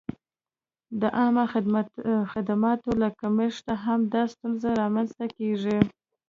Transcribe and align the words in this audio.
د 1.01 1.03
عامه 1.17 1.45
خدماتو 2.33 2.89
له 3.01 3.09
کمښته 3.19 3.73
هم 3.85 3.99
دا 4.13 4.23
ستونزه 4.33 4.69
را 4.79 4.87
منځته 4.95 5.25
کېږي. 5.37 5.77